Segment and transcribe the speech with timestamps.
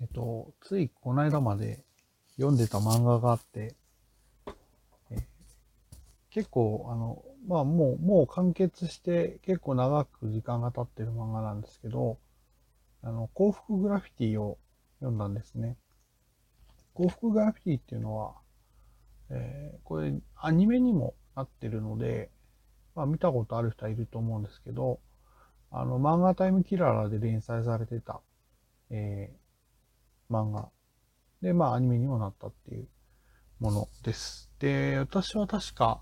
[0.00, 1.84] えっと、ついこの間まで
[2.36, 3.74] 読んでた漫画があって、
[5.10, 5.16] え
[6.30, 12.18] 結構、あの、まあもう、もう完結して結構長く時間が経ってる漫画なんですけど、
[13.02, 14.58] あの、幸福グラフィティを
[15.00, 15.76] 読んだんですね。
[16.94, 18.34] 幸福グラフィティっていうのは、
[19.30, 22.30] えー、これアニメにもなってるので、
[22.94, 25.00] まあ見たことある人はいると思うんですけど、
[25.70, 28.20] あの、漫画タイムキララで連載されてた、
[28.90, 29.43] えー、
[30.30, 30.70] 漫画。
[31.42, 32.88] で、まあアニメにもなったっていう
[33.60, 34.50] ものです。
[34.58, 36.00] で、私は確か、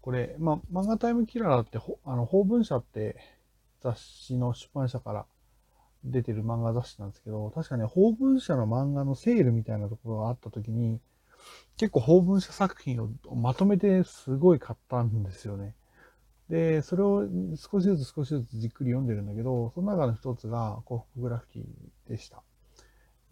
[0.00, 3.16] これ、まあ、漫画タイムキララって、あの、法文社って
[3.80, 5.26] 雑誌の出版社から
[6.04, 11.00] 出てる漫画雑誌なんですけど、確かね、法文社の漫画のセールみたいなところがあった時に、
[11.76, 15.74] 結構法文社作品をまとめてすごい買ったんですよね。
[16.48, 22.42] で、それを少しずつ少しずつじっくり読んでるんだけど、その中の一つが幸福グラフィティでした。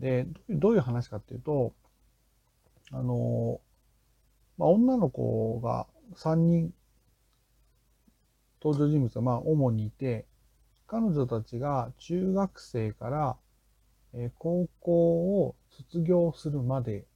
[0.01, 1.75] で、どういう話かっていうと、
[2.93, 3.61] あの、
[4.59, 6.73] まあ、女の子が3人、
[8.63, 10.27] 登場人物がまあ主にいて、
[10.87, 13.37] 彼女たちが中学生から、
[14.39, 17.07] 高校を卒業するまで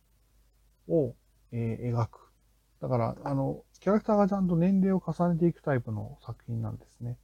[0.88, 1.14] を、
[1.52, 2.30] 描く。
[2.80, 7.16] だから、あの、キャラクターがちゃんと年齢を重ねていくタイプの作品なんですね。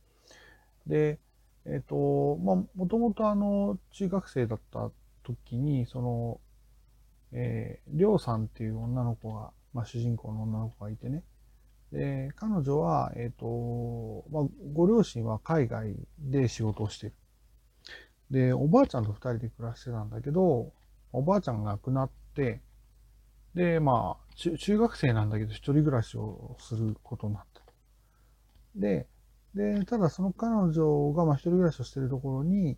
[0.86, 1.18] で、
[1.64, 4.90] えっ、ー、と、まあ、もともとあの、中学生だった
[5.26, 6.40] 時に、その、
[7.32, 11.22] えー、りょうさんっていう女の子が、まあ、主人公の女の子がいてね。
[11.92, 17.14] で、彼女は、えっ、ー、と、まあ、ご両親は海外で仕事をしてる。
[18.30, 20.72] で、おばあちゃんと二人で暮らしてたんだけど、
[21.12, 22.60] おばあちゃんが亡くなって、
[23.54, 27.62] で、まあ、中中学生なんだけど、一人暮らしをすることになった。
[28.74, 29.06] で、
[29.54, 32.76] で、ただその彼女が、まあ、一人暮らしをしてるところに、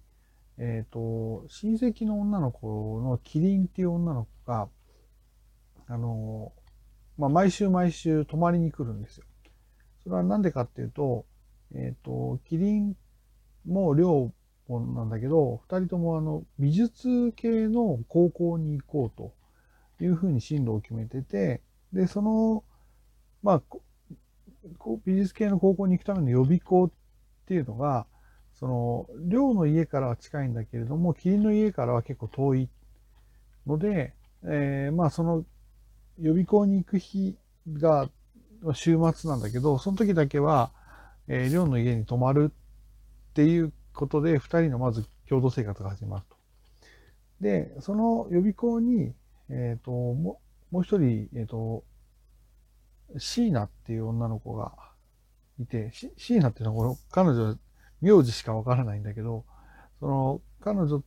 [0.58, 4.68] えっ、ー、と、親戚の女の子のキリンっていう女の子が、
[5.86, 6.52] あの、
[7.16, 9.24] まあ、毎週毎週泊まりに来るんですよ。
[10.02, 11.26] それはなんでかっていうと、
[11.74, 12.96] えっ、ー、と、キリン
[13.66, 14.32] も寮
[14.68, 19.18] なんだけど、二人ともあの、美術系の高校に行こう
[19.98, 21.62] というふうに進路を決めてて、
[21.92, 22.64] で、その、
[23.42, 23.62] まあ、
[25.04, 26.90] 美術系の高校に行くための予備校っ
[27.46, 28.06] ていうのが、
[28.58, 32.68] その、寮の家からは近いんだけれども、霧の家からは結構遠い
[33.66, 34.14] ので、
[34.44, 35.44] えー、まあその
[36.20, 37.36] 予備校に行く日
[37.72, 38.08] が
[38.74, 40.72] 週末なんだけど、その時だけは、
[41.28, 46.36] えー、寮の家に泊まるっていうことで、二人のまず共同生活が始まると。
[47.40, 49.12] で、その予備校に、
[49.50, 50.40] えっ、ー、と、も
[50.70, 51.84] もう一人、えっ、ー、と、
[53.18, 54.72] シーナっていう女の子が
[55.60, 57.56] いて、シーナっていうのは彼女、
[58.00, 59.44] 名字しかわからないんだけど、
[60.00, 61.02] その、彼女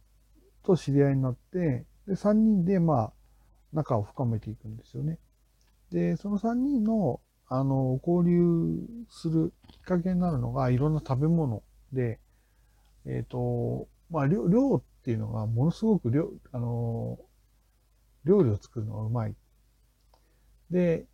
[0.63, 3.13] と知り合いになって、で、三人で、まあ、
[3.73, 5.19] 仲を深めていくんですよね。
[5.91, 12.19] で、その三人の、あの、交流するきっかけになるのが、いろんな食べ物で、
[13.05, 17.19] えっ、ー、と、まあ、量、量っていうのがものすごく量、あの、
[18.25, 19.35] 料理を作るのがうまい。
[20.69, 21.05] で、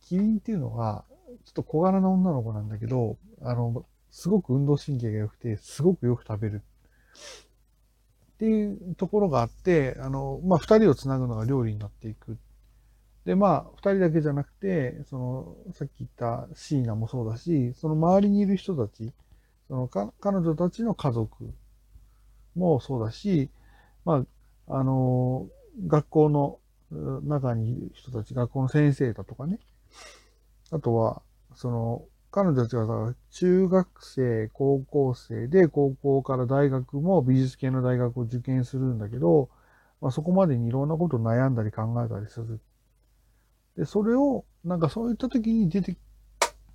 [0.00, 1.04] キリンっていうのが、
[1.44, 6.62] ちょっと小柄な女の子なんだけど、あの、すごく運動神経が良くて、すごくよく食べる。
[8.34, 12.38] っていうところがあって、あの、まあ、二人をつなぐのが料理になっていく。
[13.24, 19.12] で、まあ、二人だけじゃなくて、その、さっき言ったシーナもそうだし、その周りにいる人たち、
[19.68, 21.52] そのか、彼女たちの家族
[22.56, 23.50] もそうだし、
[24.04, 24.24] ま
[24.66, 25.46] あ、あの、
[25.86, 26.58] 学校の
[27.24, 29.60] 中にいる人たち、学校の先生だとかね。
[30.70, 31.22] あとは、
[31.54, 39.48] その、彼女たちが中学生、高校生で、高校から大学も美術系の大学を受験するんだけど、
[40.00, 42.60] まあ、そこまでにいろんなことを悩んだり考えたりする。
[43.76, 45.96] で、それを、なんかそういった時に出て、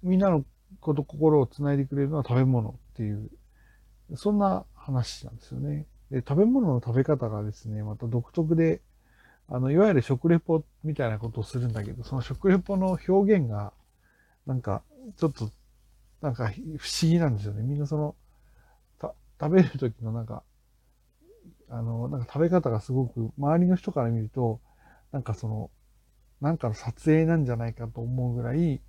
[0.03, 0.43] みんなの
[0.81, 3.29] こと心を繋いでくれるのは食べ物っていう、
[4.16, 5.85] そんな話なんですよね。
[6.11, 8.81] で、食べ物の食べ方がですね、また独特で、
[9.47, 13.73] あの、いわゆる食レポみたいなことをするんだけど、その食レポの表現が、
[14.46, 14.84] なんか、
[15.17, 15.52] ちょっと、
[16.22, 17.61] なんか不思議なんですよね。
[17.61, 18.16] みんなその、
[18.99, 20.43] た食べる時のなんか、
[21.69, 24.59] あの、なんか食べ方がすごく、周りの人から見ると、
[25.11, 25.72] なんかその、
[26.41, 28.81] なんかの撮影なんじゃないかと思うぐらい、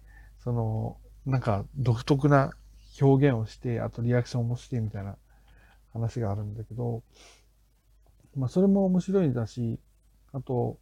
[0.42, 2.52] その、なんか独特な
[3.00, 5.16] 表現をして、あとリアクションもしてみたいな
[5.92, 7.02] 話があるんだけど、
[8.36, 9.78] まあそれも面白いんだし、
[10.32, 10.78] あと、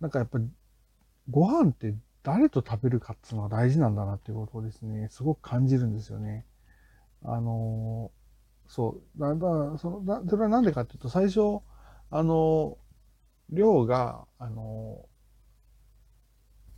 [0.00, 0.48] なんかやっぱり、
[1.30, 6.44] ご飯って誰と食べるかっていうのが大事なんだなっていうことをですね、すごく感じるんですよね。
[7.22, 8.10] あの、
[8.66, 11.60] そう、だ、だ、その、だ、それはなんでかっていうと、最初、
[12.10, 12.78] あの、
[13.50, 15.06] 量が、あの、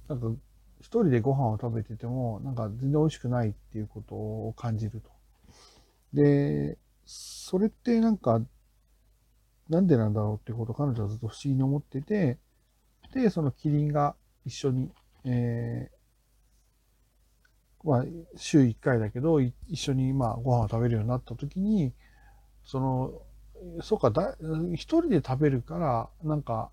[0.09, 0.27] なんか、
[0.81, 5.11] 一人でご飯を食べてても、なんか全然美味しくないっていうことを感じると。
[6.13, 8.41] で、それってなんか、
[9.69, 12.39] なんでなんだろうっていうことを彼女はずっと不思議に思ってて、
[13.13, 14.91] で、そのキリンが一緒に、
[15.27, 18.05] えー、まあ、
[18.37, 21.93] 週1回だけど、一緒にまあご飯を食べるようになった時に、
[22.65, 23.13] その、
[23.83, 24.37] そうか、だ
[24.75, 26.71] 一人で食べるから、なんか、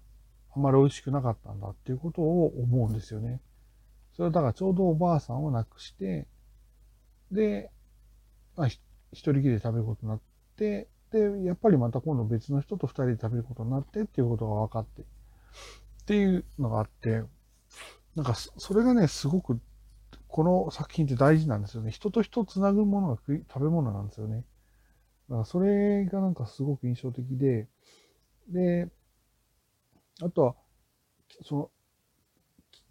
[0.55, 3.41] あんまり美味しくなかったんだっていうことを思うんですよね。
[4.15, 6.27] それはだからちょうどおばあさんを亡くして、
[7.31, 7.71] で、
[8.55, 8.79] まあ、一
[9.11, 10.21] 人きりで食べることになっ
[10.57, 15.05] て、で、やっぱりまた今度別の人と二人で食べることになってっていうことが分かって、っ
[16.05, 17.23] ていうのがあって、
[18.15, 19.59] なんかそれがね、すごく、
[20.27, 21.91] この作品って大事なんですよね。
[21.91, 24.45] 人と人をつなぐものが食べ物なんですよね。
[25.29, 27.67] だからそれがなんかすごく印象的で、
[28.49, 28.89] で、
[30.21, 30.55] あとは、
[31.43, 31.71] その、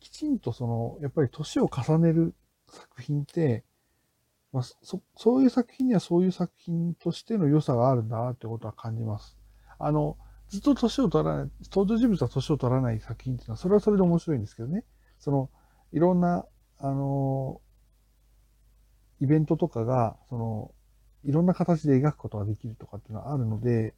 [0.00, 2.34] きちんとその、やっぱり年を重ねる
[2.68, 3.64] 作品って、
[4.52, 9.38] まあ、そ、そういう作品にはそういう作品としての良さがあるんだなってことは感じます。
[9.78, 10.18] あの、
[10.48, 14.84] ずっと年を取らない、登場人物は年を取らない作品っていうのは、それはそれで面白いんですけどね。
[15.22, 15.50] その、
[15.92, 16.44] いろんな、
[16.78, 17.60] あの、
[19.20, 20.74] イベントとかが、その、
[21.24, 23.94] いろんな形で描くことができるとかっていうのはあるので、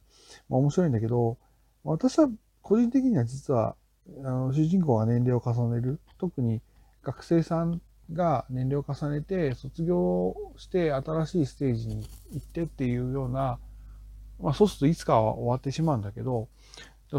[0.49, 1.39] まあ面白いんだけど、
[1.83, 2.29] 私は
[2.61, 3.75] 個人的には実は、
[4.23, 6.61] あの主人公が年齢を重ねる、特に
[7.01, 7.81] 学生さん
[8.13, 13.57] が年齢を重ねて卒業して新しいステージに行ってっていうような、
[14.39, 16.49] まあそうするといつかは終わってしまうんだけど、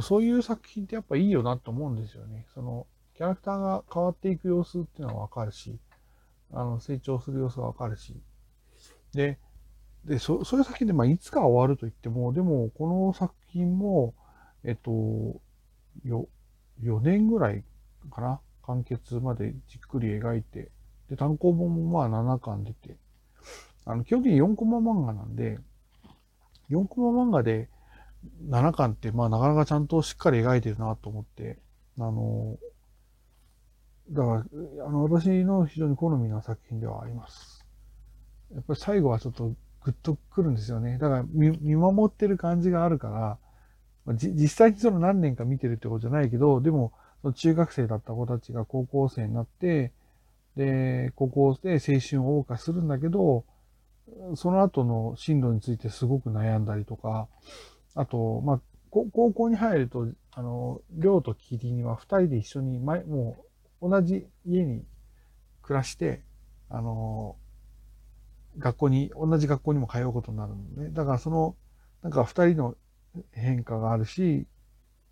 [0.01, 2.47] そういう作品ってやっぱいいよなと思うんですよね。
[2.55, 5.79] そのキャラクターが変わっていく様子っていうのはわかるし、
[6.53, 8.15] あの成長する様子がわかるし。
[9.13, 9.39] で、
[10.05, 14.15] で、そそういう作品で、まあいつか終わると言っても、でもこの作品も、
[14.65, 14.91] えっと、
[16.05, 16.29] よ、
[16.83, 17.65] 4年ぐらい
[18.11, 18.41] かな？
[18.67, 20.71] 完結までじっくり描いて、
[21.09, 22.97] で、単行本もまあ7巻出て、
[23.85, 25.59] あの、基本的に4コマ漫画なんで、
[26.71, 27.69] 4コマ漫画で
[28.49, 31.59] 7巻ってまあなかなかちゃんとしっかり描いてるなと思って、
[31.99, 32.59] あの、
[34.11, 34.45] だか
[34.79, 37.65] ら、あの、私の非常に好みな作品ではあります。
[38.55, 40.99] やっぱり最後はちょっとグッとくるんですよね。
[40.99, 43.39] だから見、見守ってる感じがあるか
[44.07, 46.93] ら、実際にその何年か見てるってことじゃないけど、でも、
[47.23, 49.93] その中学生だった子たちが高校生になって、
[50.57, 53.45] で、高校で青春を謳歌するんだけど、
[54.37, 57.27] その後の進路についてすごく悩んだりとか、
[57.95, 58.61] あと、まあ、
[58.91, 63.46] 高校に入ると、あの、寮とキリンは二人で一緒に、前、もう
[63.81, 64.85] 同じ家に
[65.63, 66.23] 暮らして、
[66.69, 67.37] あの、
[68.59, 70.91] 学校に、同じ学校にも通うことになるのね。
[70.91, 71.57] だからその、
[72.03, 72.77] なんか二人の
[73.33, 74.47] 変化があるし、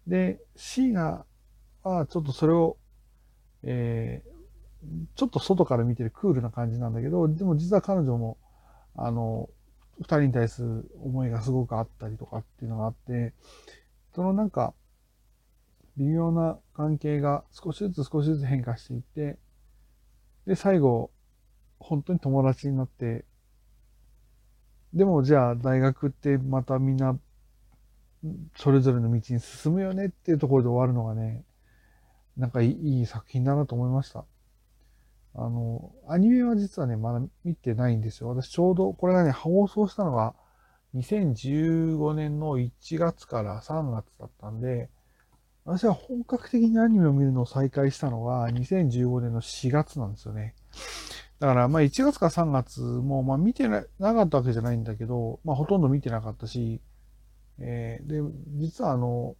[0.07, 1.25] で、シーナ
[1.83, 2.77] はちょっとそれを、
[3.63, 8.39] えー、ちょっと外から見てるクールな感じなんだけど、でも実は彼女も、
[8.97, 9.49] あの、
[9.99, 13.33] 二人に対する思いがすごくあったりとかっていうのがあって、
[14.15, 14.75] そのなんか、
[15.97, 19.39] 微妙な関係が少しずつ少しずつ変化していって、
[20.47, 21.11] で、最後、
[21.79, 23.25] 本当に友達になって、
[24.93, 27.19] でもじゃあ大学ってまたみんな
[28.57, 31.45] それぞれの道に進むよねっていうところで終わるのがね、
[32.37, 34.25] なんかいい作品だなと思いました。
[35.35, 38.29] あの、アニメは実はね、まだ見てないんですよ。
[38.29, 40.35] 私ちょうど、これがね、放送したのが
[40.95, 44.91] 2015年の1月から3月だったんで、
[45.65, 50.55] 私は本格的にアニメを見るのを再開したのが2015年の4月なんですよね。
[51.41, 56.81] だから、まあ1月か3月も、まあ見てなかったわけじゃないんだけど、まあほとんど見てなかったし、
[57.59, 58.21] えー、で、
[58.57, 59.37] 実はあの、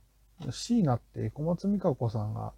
[0.51, 2.53] 椎名って小松美香子さんが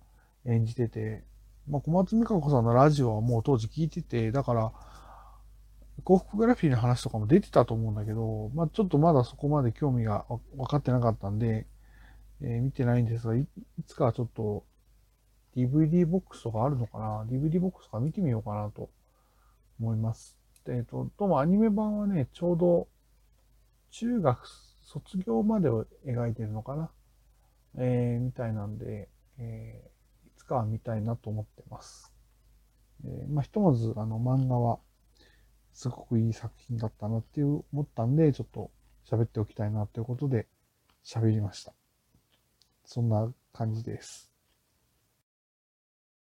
[0.46, 1.24] 演じてて、
[1.68, 4.72] まあ、小松美香子さんのラジオはもう当時聞いてて、だから、
[6.04, 10.24] 幸福グラフィーの話とかも出てたと思うんだけど、まあ、ちょっとまだそこまで興味が
[10.56, 11.66] 分かってなかったんで、
[12.42, 13.46] えー、見てないんですがい、い
[13.86, 14.64] つかちょっと
[15.56, 18.90] DVD ボックスとかあるのかな ?DVD ボックスとか見てみようかなと
[19.80, 20.36] 思います。
[20.66, 22.88] えっ、ー、と、どうもアニメ版はね、ちょうど
[23.90, 24.46] 中学
[24.82, 26.90] 卒業までを描いてるのかな、
[27.78, 32.12] えー、みたいなんで、えー、いつかは見たいなと思ってます。
[33.04, 34.78] えー、まあ、ひとまず、あの、漫画は、
[35.72, 38.70] すごくいい作品だったなっていう思ったんで、ちょっと
[39.08, 40.46] 喋っておきたいなということで
[41.04, 41.74] 喋りました。
[42.86, 44.32] そんな感じです。